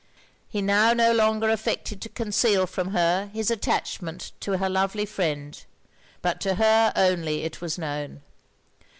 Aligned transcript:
He 0.49 0.63
now 0.63 0.93
no 0.93 1.13
longer 1.13 1.51
affected 1.51 2.01
to 2.01 2.09
conceal 2.09 2.65
from 2.65 2.87
her 2.87 3.27
his 3.35 3.51
attachment 3.51 4.31
to 4.39 4.57
her 4.57 4.67
lovely 4.67 5.05
friend; 5.05 5.63
but 6.23 6.41
to 6.41 6.55
her 6.55 6.91
only 6.95 7.43
it 7.43 7.61
was 7.61 7.77
known. 7.77 8.23